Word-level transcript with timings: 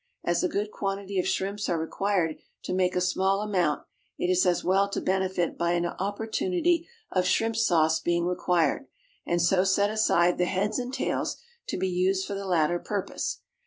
As 0.23 0.43
a 0.43 0.49
good 0.49 0.71
quantity 0.71 1.19
of 1.19 1.27
shrimps 1.27 1.69
are 1.69 1.77
required 1.77 2.37
to 2.63 2.73
make 2.73 2.95
a 2.95 3.01
small 3.01 3.41
amount, 3.43 3.83
it 4.17 4.31
is 4.31 4.47
as 4.47 4.63
well 4.63 4.89
to 4.89 4.99
benefit 4.99 5.59
by 5.59 5.73
an 5.73 5.85
opportunity 5.85 6.87
of 7.11 7.27
shrimp 7.27 7.55
sauce 7.55 7.99
being 7.99 8.25
required, 8.25 8.87
and 9.27 9.39
so 9.39 9.63
set 9.63 9.91
aside 9.91 10.39
the 10.39 10.45
heads 10.45 10.79
and 10.79 10.91
tails 10.91 11.37
to 11.67 11.77
be 11.77 11.87
used 11.87 12.25
for 12.25 12.33
the 12.33 12.47
latter 12.47 12.79
purpose. 12.79 13.41